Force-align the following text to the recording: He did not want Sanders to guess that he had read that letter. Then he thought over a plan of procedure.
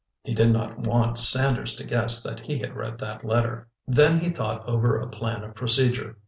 He 0.23 0.33
did 0.33 0.49
not 0.51 0.79
want 0.79 1.19
Sanders 1.19 1.75
to 1.75 1.83
guess 1.83 2.23
that 2.23 2.39
he 2.39 2.57
had 2.57 2.75
read 2.75 2.97
that 2.97 3.23
letter. 3.23 3.67
Then 3.85 4.17
he 4.19 4.29
thought 4.31 4.67
over 4.67 4.97
a 4.99 5.07
plan 5.07 5.43
of 5.43 5.53
procedure. 5.53 6.17